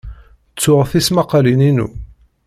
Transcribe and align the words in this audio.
Ttuɣ 0.51 0.81
tismaqqalin-inu. 0.91 1.87